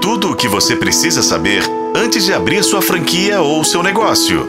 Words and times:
Tudo 0.00 0.30
o 0.30 0.36
que 0.36 0.48
você 0.48 0.74
precisa 0.74 1.22
saber 1.22 1.62
antes 1.94 2.24
de 2.24 2.32
abrir 2.32 2.64
sua 2.64 2.80
franquia 2.80 3.42
ou 3.42 3.62
seu 3.62 3.82
negócio. 3.82 4.48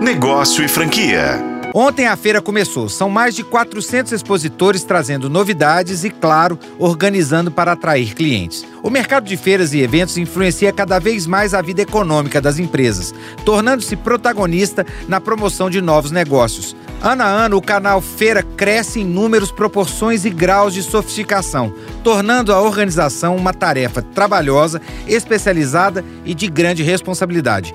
Negócio 0.00 0.62
e 0.62 0.68
franquia. 0.68 1.49
Ontem 1.72 2.08
a 2.08 2.16
feira 2.16 2.42
começou. 2.42 2.88
São 2.88 3.08
mais 3.08 3.34
de 3.34 3.44
400 3.44 4.10
expositores 4.12 4.82
trazendo 4.82 5.30
novidades 5.30 6.02
e, 6.02 6.10
claro, 6.10 6.58
organizando 6.78 7.50
para 7.50 7.72
atrair 7.72 8.12
clientes. 8.14 8.66
O 8.82 8.90
mercado 8.90 9.24
de 9.24 9.36
feiras 9.36 9.72
e 9.72 9.80
eventos 9.80 10.16
influencia 10.16 10.72
cada 10.72 10.98
vez 10.98 11.26
mais 11.26 11.54
a 11.54 11.62
vida 11.62 11.82
econômica 11.82 12.40
das 12.40 12.58
empresas, 12.58 13.14
tornando-se 13.44 13.94
protagonista 13.94 14.84
na 15.06 15.20
promoção 15.20 15.70
de 15.70 15.80
novos 15.80 16.10
negócios. 16.10 16.74
Ano 17.00 17.22
a 17.22 17.26
ano, 17.26 17.56
o 17.56 17.62
canal 17.62 18.00
Feira 18.00 18.42
cresce 18.42 19.00
em 19.00 19.04
números, 19.04 19.52
proporções 19.52 20.24
e 20.24 20.30
graus 20.30 20.74
de 20.74 20.82
sofisticação, 20.82 21.72
tornando 22.02 22.52
a 22.52 22.60
organização 22.60 23.36
uma 23.36 23.54
tarefa 23.54 24.02
trabalhosa, 24.02 24.82
especializada 25.06 26.04
e 26.24 26.34
de 26.34 26.48
grande 26.48 26.82
responsabilidade. 26.82 27.72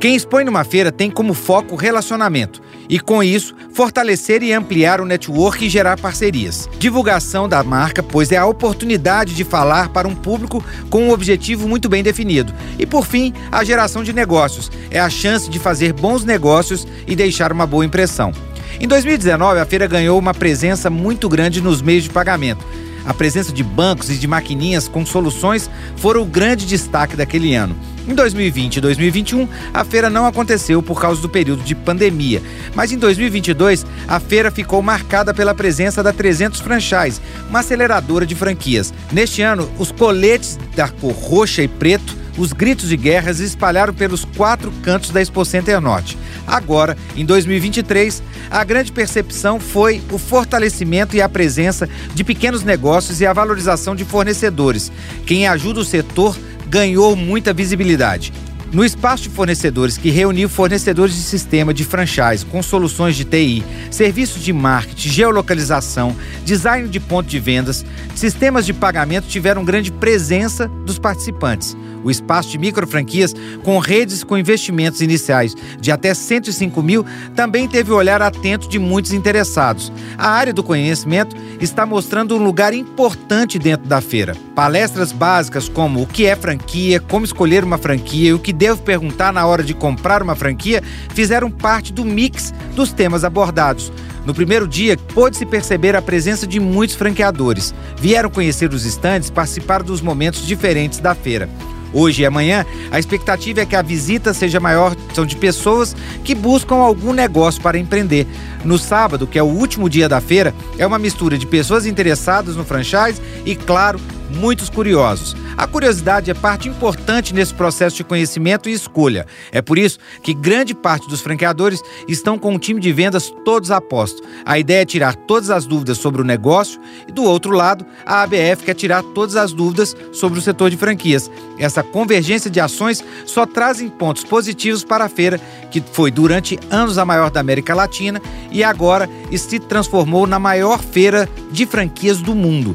Quem 0.00 0.14
expõe 0.14 0.44
numa 0.44 0.64
feira 0.64 0.90
tem 0.90 1.10
como 1.10 1.34
foco 1.34 1.76
relacionamento 1.76 2.62
e, 2.92 3.00
com 3.00 3.22
isso, 3.22 3.54
fortalecer 3.72 4.42
e 4.42 4.52
ampliar 4.52 5.00
o 5.00 5.06
network 5.06 5.64
e 5.64 5.70
gerar 5.70 5.98
parcerias. 5.98 6.68
Divulgação 6.78 7.48
da 7.48 7.64
marca, 7.64 8.02
pois 8.02 8.30
é 8.30 8.36
a 8.36 8.44
oportunidade 8.44 9.34
de 9.34 9.44
falar 9.44 9.88
para 9.88 10.06
um 10.06 10.14
público 10.14 10.62
com 10.90 11.04
um 11.04 11.10
objetivo 11.10 11.66
muito 11.66 11.88
bem 11.88 12.02
definido. 12.02 12.52
E, 12.78 12.84
por 12.84 13.06
fim, 13.06 13.32
a 13.50 13.64
geração 13.64 14.04
de 14.04 14.12
negócios 14.12 14.70
é 14.90 15.00
a 15.00 15.08
chance 15.08 15.48
de 15.48 15.58
fazer 15.58 15.94
bons 15.94 16.22
negócios 16.22 16.86
e 17.06 17.16
deixar 17.16 17.50
uma 17.50 17.66
boa 17.66 17.82
impressão. 17.82 18.30
Em 18.78 18.86
2019, 18.86 19.58
a 19.58 19.64
feira 19.64 19.86
ganhou 19.86 20.18
uma 20.18 20.34
presença 20.34 20.90
muito 20.90 21.30
grande 21.30 21.62
nos 21.62 21.80
meios 21.80 22.04
de 22.04 22.10
pagamento. 22.10 22.62
A 23.06 23.14
presença 23.14 23.54
de 23.54 23.64
bancos 23.64 24.10
e 24.10 24.18
de 24.18 24.26
maquininhas 24.26 24.86
com 24.86 25.06
soluções 25.06 25.70
foram 25.96 26.20
o 26.20 26.26
grande 26.26 26.66
destaque 26.66 27.16
daquele 27.16 27.54
ano. 27.54 27.74
Em 28.06 28.14
2020 28.14 28.76
e 28.76 28.80
2021, 28.80 29.48
a 29.72 29.84
feira 29.84 30.10
não 30.10 30.26
aconteceu 30.26 30.82
por 30.82 31.00
causa 31.00 31.22
do 31.22 31.28
período 31.28 31.62
de 31.62 31.74
pandemia, 31.74 32.42
mas 32.74 32.90
em 32.90 32.98
2022 32.98 33.86
a 34.08 34.18
feira 34.18 34.50
ficou 34.50 34.82
marcada 34.82 35.32
pela 35.32 35.54
presença 35.54 36.02
da 36.02 36.12
300 36.12 36.60
Franchise, 36.60 37.20
uma 37.48 37.60
aceleradora 37.60 38.26
de 38.26 38.34
franquias. 38.34 38.92
Neste 39.12 39.40
ano, 39.42 39.70
os 39.78 39.92
coletes 39.92 40.58
da 40.74 40.88
cor 40.88 41.12
roxa 41.12 41.62
e 41.62 41.68
preto 41.68 42.22
os 42.36 42.52
gritos 42.52 42.88
de 42.88 42.96
guerra 42.96 43.32
se 43.34 43.44
espalharam 43.44 43.92
pelos 43.92 44.24
quatro 44.24 44.72
cantos 44.82 45.10
da 45.10 45.20
Expo 45.20 45.44
Center 45.44 45.80
Norte. 45.80 46.16
Agora, 46.46 46.96
em 47.14 47.24
2023, 47.24 48.22
a 48.50 48.64
grande 48.64 48.90
percepção 48.90 49.60
foi 49.60 50.02
o 50.10 50.18
fortalecimento 50.18 51.14
e 51.14 51.20
a 51.20 51.28
presença 51.28 51.88
de 52.14 52.24
pequenos 52.24 52.64
negócios 52.64 53.20
e 53.20 53.26
a 53.26 53.32
valorização 53.32 53.94
de 53.94 54.04
fornecedores. 54.04 54.90
Quem 55.26 55.46
ajuda 55.46 55.80
o 55.80 55.84
setor 55.84 56.36
ganhou 56.72 57.14
muita 57.14 57.52
visibilidade. 57.52 58.32
No 58.72 58.82
espaço 58.82 59.24
de 59.24 59.28
fornecedores, 59.28 59.98
que 59.98 60.08
reuniu 60.08 60.48
fornecedores 60.48 61.14
de 61.14 61.20
sistema 61.20 61.74
de 61.74 61.84
franchise 61.84 62.46
com 62.46 62.62
soluções 62.62 63.14
de 63.14 63.26
TI, 63.26 63.62
serviços 63.90 64.42
de 64.42 64.54
marketing, 64.54 65.10
geolocalização, 65.10 66.16
design 66.46 66.88
de 66.88 66.98
ponto 66.98 67.28
de 67.28 67.38
vendas, 67.38 67.84
sistemas 68.14 68.64
de 68.64 68.72
pagamento 68.72 69.28
tiveram 69.28 69.62
grande 69.62 69.92
presença 69.92 70.66
dos 70.86 70.98
participantes. 70.98 71.76
O 72.04 72.10
espaço 72.10 72.50
de 72.50 72.58
micro 72.58 72.86
franquias, 72.86 73.34
com 73.62 73.78
redes 73.78 74.24
com 74.24 74.36
investimentos 74.36 75.00
iniciais 75.00 75.54
de 75.80 75.90
até 75.90 76.14
105 76.14 76.82
mil, 76.82 77.04
também 77.34 77.68
teve 77.68 77.92
o 77.92 77.96
olhar 77.96 78.22
atento 78.22 78.68
de 78.68 78.78
muitos 78.78 79.12
interessados. 79.12 79.92
A 80.18 80.28
área 80.28 80.52
do 80.52 80.62
conhecimento 80.62 81.36
está 81.60 81.86
mostrando 81.86 82.34
um 82.36 82.42
lugar 82.42 82.74
importante 82.74 83.58
dentro 83.58 83.88
da 83.88 84.00
feira. 84.00 84.36
Palestras 84.54 85.12
básicas 85.12 85.68
como 85.68 86.02
o 86.02 86.06
que 86.06 86.26
é 86.26 86.34
franquia, 86.34 87.00
como 87.00 87.24
escolher 87.24 87.64
uma 87.64 87.78
franquia 87.78 88.30
e 88.30 88.34
o 88.34 88.38
que 88.38 88.52
devo 88.52 88.82
perguntar 88.82 89.32
na 89.32 89.46
hora 89.46 89.62
de 89.62 89.74
comprar 89.74 90.22
uma 90.22 90.34
franquia 90.34 90.82
fizeram 91.10 91.50
parte 91.50 91.92
do 91.92 92.04
mix 92.04 92.52
dos 92.74 92.92
temas 92.92 93.24
abordados. 93.24 93.92
No 94.24 94.32
primeiro 94.32 94.68
dia, 94.68 94.96
pôde-se 95.14 95.44
perceber 95.44 95.96
a 95.96 96.02
presença 96.02 96.46
de 96.46 96.60
muitos 96.60 96.94
franqueadores. 96.94 97.74
Vieram 97.98 98.30
conhecer 98.30 98.72
os 98.72 98.84
estandes, 98.84 99.30
participar 99.30 99.82
dos 99.82 100.00
momentos 100.00 100.46
diferentes 100.46 101.00
da 101.00 101.14
feira. 101.14 101.48
Hoje 101.92 102.22
e 102.22 102.26
amanhã, 102.26 102.64
a 102.90 102.98
expectativa 102.98 103.60
é 103.60 103.66
que 103.66 103.76
a 103.76 103.82
visita 103.82 104.32
seja 104.32 104.58
maior, 104.58 104.96
são 105.14 105.26
de 105.26 105.36
pessoas 105.36 105.94
que 106.24 106.34
buscam 106.34 106.76
algum 106.76 107.12
negócio 107.12 107.60
para 107.60 107.78
empreender. 107.78 108.26
No 108.64 108.78
sábado, 108.78 109.26
que 109.26 109.38
é 109.38 109.42
o 109.42 109.46
último 109.46 109.90
dia 109.90 110.08
da 110.08 110.20
feira, 110.20 110.54
é 110.78 110.86
uma 110.86 110.98
mistura 110.98 111.36
de 111.36 111.46
pessoas 111.46 111.84
interessadas 111.84 112.56
no 112.56 112.64
franchise 112.64 113.20
e, 113.44 113.54
claro, 113.54 114.00
muitos 114.30 114.70
curiosos. 114.70 115.36
A 115.56 115.66
curiosidade 115.66 116.30
é 116.30 116.34
parte 116.34 116.68
importante 116.68 117.34
nesse 117.34 117.52
processo 117.52 117.96
de 117.96 118.04
conhecimento 118.04 118.68
e 118.68 118.72
escolha. 118.72 119.26
É 119.50 119.60
por 119.60 119.78
isso 119.78 119.98
que 120.22 120.32
grande 120.32 120.74
parte 120.74 121.08
dos 121.08 121.20
franqueadores 121.20 121.82
estão 122.08 122.38
com 122.38 122.54
um 122.54 122.58
time 122.58 122.80
de 122.80 122.92
vendas 122.92 123.32
todos 123.44 123.70
a 123.70 123.80
posto. 123.80 124.22
A 124.44 124.58
ideia 124.58 124.82
é 124.82 124.86
tirar 124.86 125.14
todas 125.14 125.50
as 125.50 125.66
dúvidas 125.66 125.98
sobre 125.98 126.20
o 126.20 126.24
negócio 126.24 126.80
e, 127.06 127.12
do 127.12 127.24
outro 127.24 127.52
lado, 127.52 127.84
a 128.04 128.22
ABF 128.22 128.64
quer 128.64 128.74
tirar 128.74 129.02
todas 129.02 129.36
as 129.36 129.52
dúvidas 129.52 129.96
sobre 130.12 130.38
o 130.38 130.42
setor 130.42 130.70
de 130.70 130.76
franquias. 130.76 131.30
Essa 131.58 131.82
convergência 131.82 132.50
de 132.50 132.60
ações 132.60 133.04
só 133.26 133.46
trazem 133.46 133.88
pontos 133.88 134.24
positivos 134.24 134.84
para 134.84 135.04
a 135.04 135.08
feira, 135.08 135.40
que 135.70 135.80
foi 135.92 136.10
durante 136.10 136.58
anos 136.70 136.98
a 136.98 137.04
maior 137.04 137.30
da 137.30 137.40
América 137.40 137.74
Latina 137.74 138.20
e 138.50 138.64
agora 138.64 139.08
se 139.36 139.58
transformou 139.58 140.26
na 140.26 140.38
maior 140.38 140.80
feira 140.80 141.28
de 141.50 141.66
franquias 141.66 142.18
do 142.18 142.34
mundo. 142.34 142.74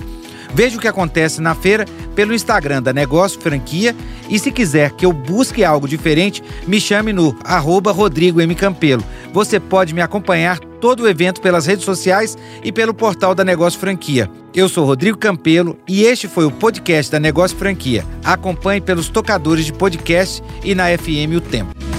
Veja 0.54 0.78
o 0.78 0.80
que 0.80 0.88
acontece 0.88 1.42
na 1.42 1.54
feira 1.54 1.86
pelo 2.16 2.34
Instagram 2.34 2.82
da 2.82 2.94
Negócio 2.94 3.40
Franquia 3.40 3.96
e 4.30 4.40
se 4.40 4.52
quiser 4.52 4.92
que 4.92 5.06
eu 5.06 5.14
busque 5.14 5.64
algo 5.64 5.88
diferente, 5.88 6.44
me 6.66 6.80
chame 6.80 7.14
no 7.14 7.38
arroba 7.44 7.92
Rodrigo 7.92 8.42
M. 8.42 8.56
Campelo. 8.56 9.04
Você 9.34 9.60
pode 9.60 9.94
me 9.94 10.02
acompanhar 10.02 10.60
todo 10.80 11.02
o 11.02 11.08
evento 11.08 11.42
pelas 11.42 11.66
redes 11.66 11.86
sociais 11.86 12.38
e 12.64 12.72
pelo 12.72 12.94
portal 12.94 13.34
da 13.34 13.44
Negócio 13.44 13.80
Franquia. 13.80 14.30
Eu 14.54 14.70
sou 14.70 14.86
Rodrigo 14.86 15.18
Campelo 15.18 15.78
e 15.88 16.04
este 16.04 16.28
foi 16.28 16.46
o 16.46 16.52
podcast 16.52 17.12
da 17.12 17.20
Negócio 17.20 17.58
Franquia. 17.58 18.06
Acompanhe 18.24 18.82
pelos 18.82 19.10
tocadores 19.10 19.66
de 19.66 19.74
podcast 19.74 20.44
e 20.64 20.74
na 20.74 20.86
FM 20.98 21.38
O 21.38 21.42
Tempo. 21.42 21.97